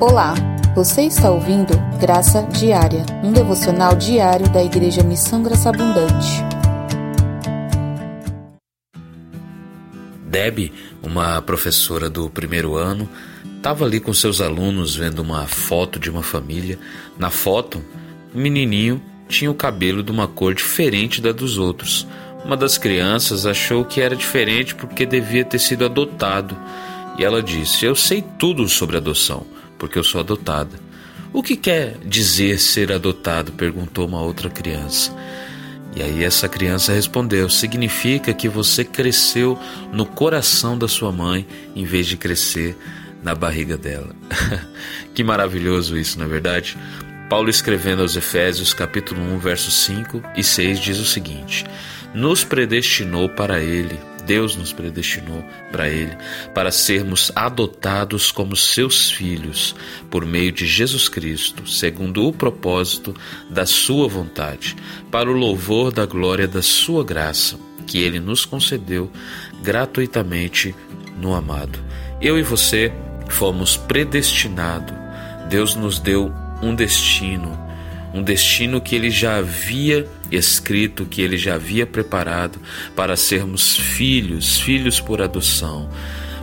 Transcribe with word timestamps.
Olá, 0.00 0.34
você 0.74 1.02
está 1.02 1.30
ouvindo 1.30 1.72
Graça 2.00 2.42
Diária, 2.42 3.06
um 3.22 3.30
devocional 3.30 3.94
diário 3.94 4.50
da 4.50 4.62
Igreja 4.62 5.04
Missão 5.04 5.40
Graça 5.40 5.68
Abundante. 5.68 6.42
Deb, 10.26 10.72
uma 11.00 11.40
professora 11.40 12.10
do 12.10 12.28
primeiro 12.28 12.74
ano, 12.74 13.08
estava 13.56 13.84
ali 13.84 14.00
com 14.00 14.12
seus 14.12 14.40
alunos 14.40 14.96
vendo 14.96 15.20
uma 15.20 15.46
foto 15.46 16.00
de 16.00 16.10
uma 16.10 16.24
família. 16.24 16.76
Na 17.16 17.30
foto, 17.30 17.80
o 18.34 18.38
menininho 18.38 19.00
tinha 19.28 19.50
o 19.50 19.54
cabelo 19.54 20.02
de 20.02 20.10
uma 20.10 20.26
cor 20.26 20.54
diferente 20.54 21.22
da 21.22 21.30
dos 21.30 21.56
outros. 21.56 22.04
Uma 22.44 22.56
das 22.56 22.76
crianças 22.76 23.46
achou 23.46 23.84
que 23.84 24.00
era 24.00 24.16
diferente 24.16 24.74
porque 24.74 25.06
devia 25.06 25.44
ter 25.44 25.60
sido 25.60 25.84
adotado. 25.84 26.58
E 27.16 27.24
ela 27.24 27.40
disse: 27.40 27.86
Eu 27.86 27.94
sei 27.94 28.22
tudo 28.38 28.68
sobre 28.68 28.96
adoção 28.96 29.46
porque 29.84 29.98
eu 29.98 30.04
sou 30.04 30.22
adotada. 30.22 30.80
O 31.30 31.42
que 31.42 31.56
quer 31.56 31.98
dizer 32.06 32.58
ser 32.58 32.90
adotado? 32.90 33.52
perguntou 33.52 34.08
uma 34.08 34.22
outra 34.22 34.48
criança. 34.48 35.14
E 35.94 36.00
aí 36.00 36.24
essa 36.24 36.48
criança 36.48 36.94
respondeu: 36.94 37.50
significa 37.50 38.32
que 38.32 38.48
você 38.48 38.82
cresceu 38.82 39.58
no 39.92 40.06
coração 40.06 40.78
da 40.78 40.88
sua 40.88 41.12
mãe 41.12 41.46
em 41.76 41.84
vez 41.84 42.06
de 42.06 42.16
crescer 42.16 42.74
na 43.22 43.34
barriga 43.34 43.76
dela. 43.76 44.16
que 45.12 45.22
maravilhoso 45.22 45.98
isso, 45.98 46.18
não 46.18 46.24
é 46.24 46.28
verdade? 46.28 46.78
Paulo 47.28 47.50
escrevendo 47.50 48.00
aos 48.00 48.16
Efésios, 48.16 48.72
capítulo 48.72 49.20
1, 49.34 49.38
versos 49.38 49.74
5 49.84 50.22
e 50.34 50.42
6 50.42 50.80
diz 50.80 50.98
o 50.98 51.04
seguinte: 51.04 51.66
Nos 52.14 52.42
predestinou 52.42 53.28
para 53.28 53.60
ele 53.60 53.98
Deus 54.26 54.56
nos 54.56 54.72
predestinou 54.72 55.44
para 55.70 55.88
Ele, 55.88 56.16
para 56.54 56.70
sermos 56.70 57.30
adotados 57.34 58.32
como 58.32 58.56
seus 58.56 59.10
filhos 59.10 59.74
por 60.10 60.24
meio 60.24 60.52
de 60.52 60.66
Jesus 60.66 61.08
Cristo, 61.08 61.68
segundo 61.68 62.26
o 62.26 62.32
propósito 62.32 63.14
da 63.50 63.66
Sua 63.66 64.08
vontade, 64.08 64.76
para 65.10 65.30
o 65.30 65.34
louvor 65.34 65.92
da 65.92 66.06
glória 66.06 66.48
da 66.48 66.62
Sua 66.62 67.04
graça, 67.04 67.58
que 67.86 67.98
Ele 67.98 68.18
nos 68.18 68.44
concedeu 68.44 69.10
gratuitamente 69.62 70.74
no 71.18 71.34
amado. 71.34 71.78
Eu 72.20 72.38
e 72.38 72.42
você 72.42 72.92
fomos 73.28 73.76
predestinados. 73.76 74.94
Deus 75.48 75.74
nos 75.74 75.98
deu 75.98 76.32
um 76.62 76.74
destino 76.74 77.63
um 78.14 78.22
destino 78.22 78.80
que 78.80 78.94
ele 78.94 79.10
já 79.10 79.38
havia 79.38 80.06
escrito, 80.30 81.04
que 81.04 81.20
ele 81.20 81.36
já 81.36 81.56
havia 81.56 81.84
preparado 81.84 82.60
para 82.94 83.16
sermos 83.16 83.76
filhos, 83.76 84.60
filhos 84.60 85.00
por 85.00 85.20
adoção. 85.20 85.90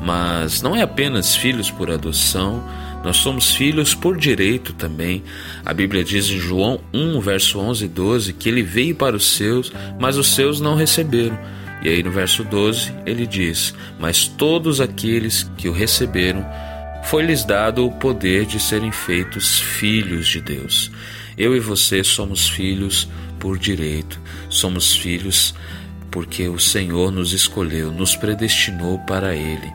Mas 0.00 0.60
não 0.60 0.76
é 0.76 0.82
apenas 0.82 1.34
filhos 1.34 1.70
por 1.70 1.90
adoção, 1.90 2.62
nós 3.02 3.16
somos 3.16 3.54
filhos 3.54 3.94
por 3.94 4.18
direito 4.18 4.74
também. 4.74 5.22
A 5.64 5.72
Bíblia 5.72 6.04
diz 6.04 6.28
em 6.28 6.38
João 6.38 6.80
1, 6.92 7.20
verso 7.20 7.58
11 7.58 7.84
e 7.86 7.88
12 7.88 8.32
que 8.34 8.48
ele 8.48 8.62
veio 8.62 8.94
para 8.94 9.16
os 9.16 9.26
seus, 9.26 9.72
mas 9.98 10.18
os 10.18 10.34
seus 10.34 10.60
não 10.60 10.74
receberam. 10.74 11.38
E 11.82 11.88
aí 11.88 12.02
no 12.02 12.10
verso 12.10 12.44
12 12.44 12.92
ele 13.06 13.26
diz: 13.26 13.74
Mas 13.98 14.26
todos 14.26 14.80
aqueles 14.80 15.50
que 15.56 15.68
o 15.68 15.72
receberam, 15.72 16.44
foi-lhes 17.04 17.44
dado 17.44 17.86
o 17.86 17.92
poder 17.92 18.46
de 18.46 18.58
serem 18.58 18.90
feitos 18.90 19.60
filhos 19.60 20.26
de 20.26 20.40
Deus. 20.40 20.90
Eu 21.36 21.56
e 21.56 21.60
você 21.60 22.04
somos 22.04 22.48
filhos 22.48 23.08
por 23.38 23.58
direito, 23.58 24.20
somos 24.48 24.94
filhos 24.94 25.54
porque 26.10 26.48
o 26.48 26.58
Senhor 26.58 27.10
nos 27.10 27.32
escolheu, 27.32 27.90
nos 27.90 28.14
predestinou 28.14 28.98
para 29.00 29.34
Ele. 29.34 29.72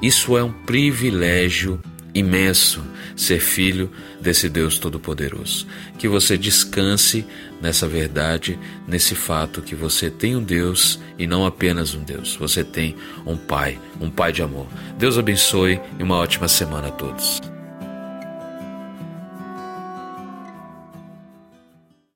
Isso 0.00 0.36
é 0.36 0.44
um 0.44 0.52
privilégio 0.52 1.80
imenso 2.14 2.82
ser 3.16 3.40
filho 3.40 3.90
desse 4.20 4.48
Deus 4.48 4.78
Todo-Poderoso. 4.78 5.66
Que 5.98 6.08
você 6.08 6.36
descanse 6.36 7.26
nessa 7.60 7.88
verdade, 7.88 8.58
nesse 8.86 9.14
fato 9.14 9.62
que 9.62 9.74
você 9.74 10.10
tem 10.10 10.36
um 10.36 10.42
Deus 10.42 10.98
e 11.18 11.26
não 11.26 11.46
apenas 11.46 11.94
um 11.94 12.02
Deus, 12.02 12.36
você 12.36 12.64
tem 12.64 12.96
um 13.26 13.36
Pai, 13.36 13.78
um 14.00 14.10
Pai 14.10 14.32
de 14.32 14.42
amor. 14.42 14.66
Deus 14.98 15.18
abençoe 15.18 15.80
e 15.98 16.02
uma 16.02 16.16
ótima 16.16 16.48
semana 16.48 16.88
a 16.88 16.92
todos. 16.92 17.40